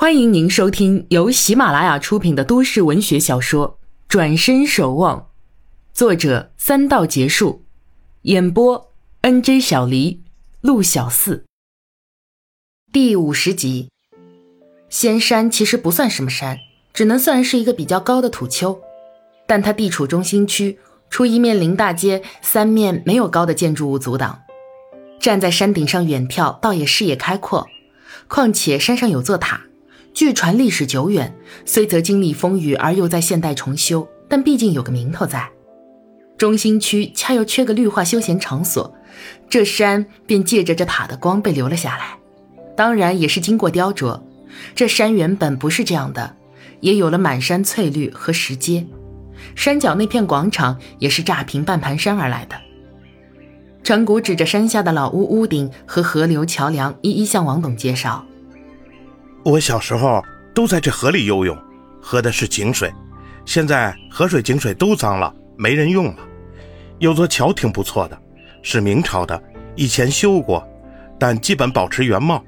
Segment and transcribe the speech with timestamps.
[0.00, 5.18] 欢迎您收听由喜马拉雅出品的都市文学小说《转身守望》，
[5.92, 7.64] 作者三道结束，
[8.22, 8.92] 演播
[9.22, 10.22] N J 小黎、
[10.60, 11.44] 陆小四。
[12.92, 13.90] 第五十集，
[14.88, 16.60] 仙山其实不算什么山，
[16.94, 18.80] 只能算是一个比较高的土丘，
[19.48, 20.78] 但它地处中心区，
[21.10, 24.42] 出一面临大街，三面没有高的建筑物阻挡，
[25.18, 27.66] 站在山顶上远眺，倒也视野开阔。
[28.28, 29.64] 况且山上有座塔。
[30.18, 31.32] 据传历史久远，
[31.64, 35.48] 虽则经历风雨而又在现代重修，但毕竟有个名头在。
[36.36, 38.92] 中心区恰又缺个绿化休闲场所，
[39.48, 42.18] 这山便借着这塔的光被留了下来。
[42.76, 44.20] 当然也是经过雕琢，
[44.74, 46.34] 这山原本不是这样的，
[46.80, 48.84] 也有了满山翠绿和石阶。
[49.54, 52.56] 山脚那片广场也是炸平半盘山而来的。
[53.84, 58.24] 陈谷指着山下的老屋屋顶和河流桥梁，一一向王董介绍。
[59.48, 61.56] 我小时候都在这河里游泳，
[62.02, 62.92] 喝的是井水。
[63.46, 66.16] 现在河水、井水都脏了，没人用了。
[66.98, 68.22] 有座桥挺不错的，
[68.62, 69.42] 是明朝的，
[69.74, 70.62] 以前修过，
[71.18, 72.44] 但基本保持原貌。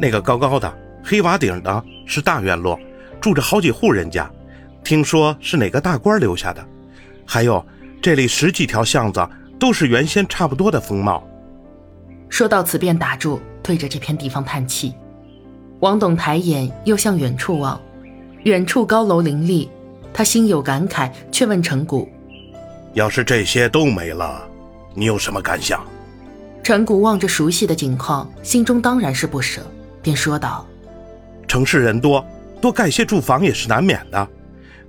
[0.00, 2.76] 那个高高的黑瓦顶的是大院落，
[3.20, 4.28] 住着好几户人家，
[4.82, 6.66] 听说是哪个大官留下的。
[7.24, 7.64] 还有
[8.02, 9.24] 这里十几条巷子
[9.60, 11.24] 都是原先差不多的风貌。
[12.28, 14.92] 说到此便打住，对着这片地方叹气。
[15.80, 17.78] 王董抬眼又向远处望，
[18.44, 19.68] 远处高楼林立，
[20.12, 22.08] 他心有感慨，却问陈谷
[22.94, 24.48] ：“要是这些都没了，
[24.94, 25.84] 你有什么感想？”
[26.64, 29.60] 陈谷望着熟悉的景况，心中当然是不舍，
[30.00, 30.66] 便说道
[31.46, 32.24] ：“城市人多，
[32.58, 34.26] 多盖些住房也是难免的，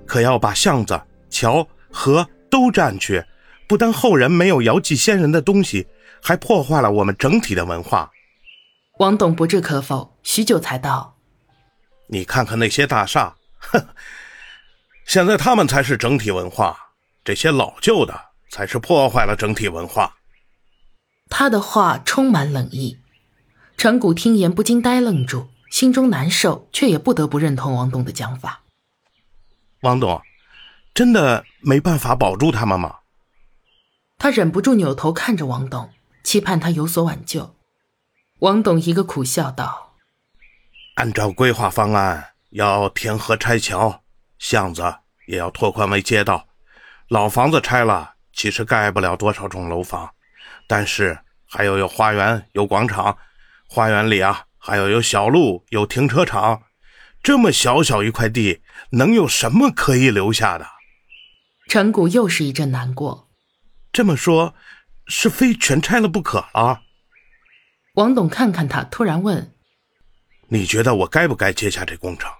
[0.06, 3.22] 可要把巷子、桥、河都占去，
[3.68, 5.86] 不但后人没有遥祭先人的东西，
[6.22, 8.10] 还破坏了我们整体的文化。”
[8.98, 11.16] 王董不置可否，许久才道
[12.10, 13.86] ：“你看看那些大厦，哼，
[15.06, 16.76] 现在他们才是整体文化，
[17.24, 20.16] 这些老旧的才是破坏了整体文化。”
[21.30, 22.98] 他的话充满冷意。
[23.76, 28.62] 陈谷听言不禁呆愣住，心中难受，却也不得不认同王董的讲法。
[29.82, 30.20] 王董，
[30.92, 32.96] 真的没办法保住他们吗？
[34.18, 35.90] 他忍不住扭头看着王董，
[36.24, 37.54] 期盼他有所挽救。
[38.40, 39.96] 王董一个苦笑道
[40.94, 44.04] ：“按照规划方案，要填河拆桥，
[44.38, 46.46] 巷子也要拓宽为街道。
[47.08, 50.10] 老房子拆了，其实盖不了多少栋楼房，
[50.68, 51.18] 但是
[51.48, 53.18] 还要有花园、有广场。
[53.68, 56.62] 花园里啊，还要有小路、有停车场。
[57.20, 60.64] 这么小小一块地，能有什么可以留下的？”
[61.66, 63.28] 陈谷又是一阵难过。
[63.90, 64.54] 这么说，
[65.08, 66.82] 是非全拆了不可了。
[67.98, 69.52] 王董看看他，突然问
[70.46, 72.30] ：“你觉得我该不该接下这工程？”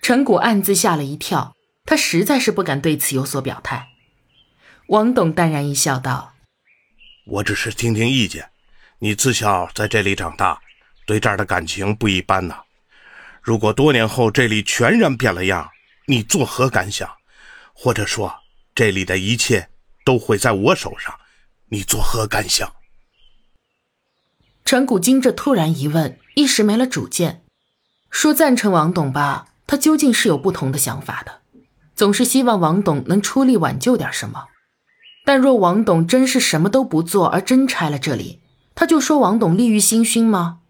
[0.00, 3.88] 陈谷暗自吓了一跳，他实在是不敢对此有所表态。
[4.86, 6.32] 王董淡然一笑，道
[7.28, 8.48] ：“我只是听听意见。
[9.00, 10.58] 你自小在这里长大，
[11.04, 12.62] 对这儿的感情不一般呐。
[13.42, 15.68] 如果多年后这里全然变了样，
[16.06, 17.06] 你作何感想？
[17.74, 18.34] 或者说，
[18.74, 19.68] 这里的一切
[20.02, 21.14] 都会在我手上，
[21.68, 22.66] 你作何感想？”
[24.64, 27.42] 陈谷经这突然一问，一时没了主见。
[28.10, 31.40] 说赞成王董吧，他究竟是有不同的想法的，
[31.94, 34.46] 总是希望王董能出力挽救点什么。
[35.24, 38.40] 但若王董真是什么都不做，而真拆了这里，
[38.74, 40.60] 他就说王董利欲熏心吗？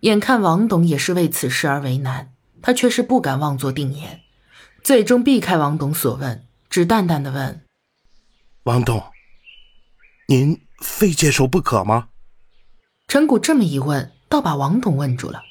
[0.00, 4.20] 眼看王董也是为此事而为难，他却是不敢妄作定言，
[4.82, 7.62] 最终避开王董所问，只淡淡的问
[8.64, 9.02] ：“王董，
[10.28, 12.08] 您非接受不可吗？”
[13.06, 15.42] 陈谷这么一问，倒把王董问住了。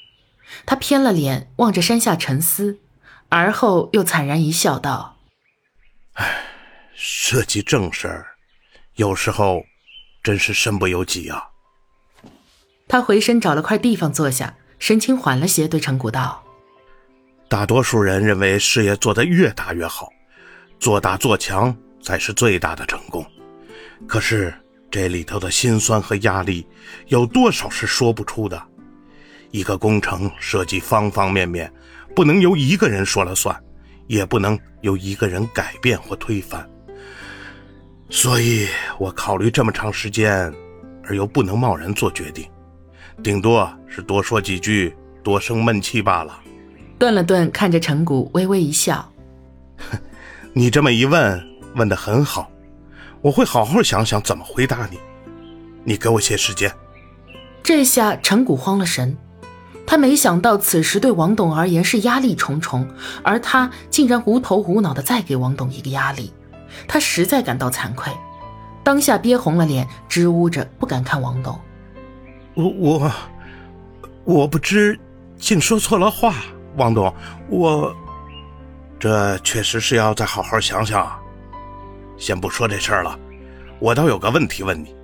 [0.65, 2.79] 他偏了脸，望着山下沉思，
[3.29, 5.17] 而后又惨然一笑，道
[6.13, 6.43] ：“唉，
[6.93, 8.27] 涉及正事儿，
[8.95, 9.63] 有时候
[10.21, 11.49] 真是身不由己啊。”
[12.87, 16.43] 他回身找了块地方坐下，神情缓了些，对陈谷道
[17.47, 20.09] ：“大多数人认为事业做得越大越好，
[20.79, 23.25] 做大做强才是最大的成功。
[24.07, 24.53] 可是……”
[24.93, 26.63] 这里头的辛酸和压力，
[27.07, 28.61] 有多少是说不出的？
[29.49, 31.73] 一个工程涉及方方面面，
[32.15, 33.59] 不能由一个人说了算，
[34.05, 36.63] 也不能由一个人改变或推翻。
[38.11, 38.67] 所以
[38.99, 40.53] 我考虑这么长时间，
[41.03, 42.47] 而又不能贸然做决定，
[43.23, 46.39] 顶多是多说几句，多生闷气罢了。
[46.99, 49.11] 顿了顿，看着陈谷，微微一笑
[50.53, 51.43] ：“你这么一问，
[51.73, 52.47] 问得很好。”
[53.23, 54.99] 我会好好想想怎么回答你，
[55.85, 56.69] 你给我些时间。
[57.63, 59.17] 这下陈谷慌了神，
[59.87, 62.85] 他没想到此时对王董而言是压力重重，
[63.23, 66.33] 而他竟然无头无脑的再给王董一个压力，
[66.85, 68.11] 他实在感到惭愧，
[68.83, 71.57] 当下憋红了脸，支吾着不敢看王董。
[72.55, 73.11] 我我
[74.25, 74.99] 我不知
[75.37, 76.35] 竟说错了话，
[76.75, 77.15] 王董，
[77.47, 77.95] 我
[78.99, 81.22] 这确实是要再好好想想。
[82.17, 83.17] 先不说这事儿了，
[83.79, 84.95] 我倒有个问题问你。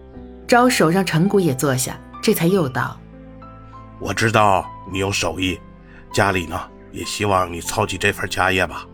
[0.47, 2.99] 招手让陈谷也坐下，这才又道。
[3.99, 5.59] 我知道你有手艺，
[6.13, 6.59] 家里呢
[6.91, 8.85] 也希望你操起这份家业吧。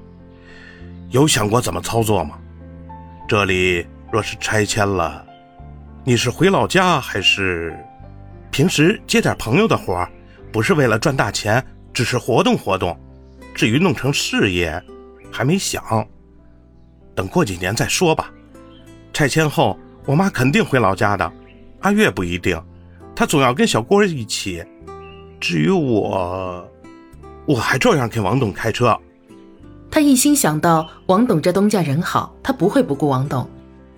[1.11, 2.37] 有想过怎么操作吗？
[3.27, 5.25] 这里若是拆迁了，
[6.03, 7.77] 你是回老家还是
[8.51, 10.07] 平时接点朋友的活
[10.51, 11.63] 不是为了赚大钱，
[11.93, 12.97] 只是活动活动。
[13.53, 14.83] 至于弄成事业，
[15.31, 16.05] 还没想。
[17.15, 18.29] 等过几年再说吧。
[19.13, 21.31] 拆迁后，我妈肯定回老家的，
[21.79, 22.61] 阿月不一定，
[23.15, 24.63] 她总要跟小郭一起。
[25.39, 26.67] 至于我，
[27.45, 28.97] 我还照样给王董开车。
[29.89, 33.49] 他一心想到王董这东家人好，他不会不顾王董。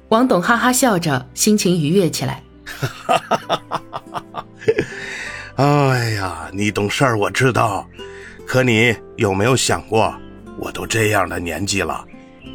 [0.09, 2.43] 王董哈哈笑着，心情愉悦起来。
[2.65, 2.87] 哈
[3.17, 4.45] 哈哈
[5.55, 7.87] 哎呀，你懂事儿，我知道。
[8.45, 10.13] 可你有没有想过，
[10.59, 12.05] 我都这样的年纪了，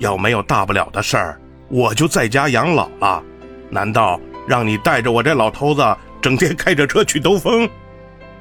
[0.03, 3.23] 要没有大不了的事儿，我就在家养老了。
[3.71, 7.71] 难道让你带着我这老头子整天开着车去兜风？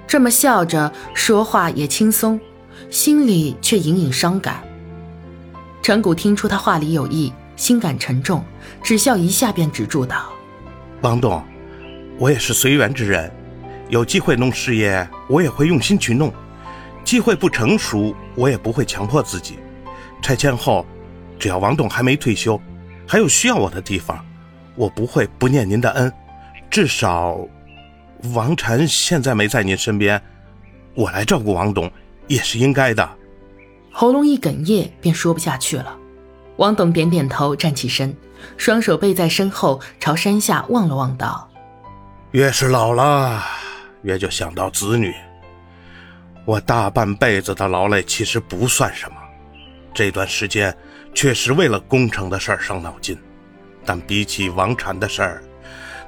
[0.07, 2.39] 这么笑着说话也轻松，
[2.89, 4.63] 心里却隐隐伤感。
[5.83, 8.43] 陈谷听出他话里有意，心感沉重，
[8.81, 10.33] 只笑一下便止住道
[11.01, 11.43] ：“王董，
[12.17, 13.31] 我也是随缘之人，
[13.87, 16.31] 有机会弄事业，我也会用心去弄；
[17.03, 19.59] 机会不成熟，我也不会强迫自己。
[20.23, 20.85] 拆迁后，
[21.41, 22.61] 只要王董还没退休，
[23.07, 24.23] 还有需要我的地方，
[24.75, 26.13] 我不会不念您的恩，
[26.69, 27.35] 至少……”
[28.35, 30.21] 王禅现在没在您身边，
[30.93, 31.91] 我来照顾王董
[32.27, 33.09] 也是应该的。
[33.91, 35.97] 喉咙一哽咽，便说不下去了。
[36.57, 38.15] 王董点点头，站起身，
[38.57, 41.49] 双手背在身后，朝山下望了望，道
[42.29, 43.43] ：“越是老了，
[44.03, 45.11] 越就想到子女。
[46.45, 49.15] 我大半辈子的劳累其实不算什么，
[49.95, 50.75] 这段时间
[51.13, 53.17] 确实为了工程的事儿伤脑筋，
[53.85, 55.43] 但比起王禅的事儿，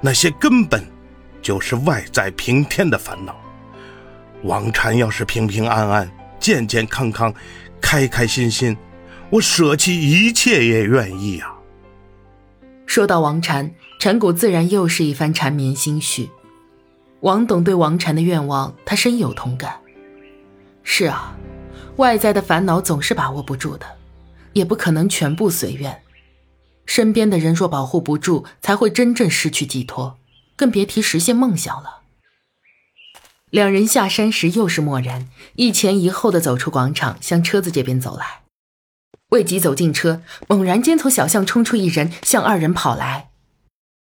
[0.02, 0.84] 那些根本……”
[1.44, 3.36] 就是外在平天的烦恼。
[4.44, 6.10] 王禅要是平平安安、
[6.40, 7.34] 健健康康、
[7.82, 8.78] 开开心心，
[9.30, 11.54] 我舍弃一切也愿意啊。
[12.86, 13.70] 说到王禅，
[14.00, 16.32] 陈谷自然又是一番缠绵心绪。
[17.20, 19.76] 王董对王禅的愿望，他深有同感。
[20.82, 21.36] 是啊，
[21.98, 23.86] 外在的烦恼总是把握不住的，
[24.54, 26.02] 也不可能全部随愿。
[26.86, 30.18] 身边的人若保护不住，才会真正失去寄托。
[30.56, 32.02] 更别提实现梦想了。
[33.50, 38.42] 两人下山时又是默然，一前一后的走出广场，向车子这边走来。
[39.30, 43.30] 未及走进车，猛然间从小巷冲出一人，向二人跑来。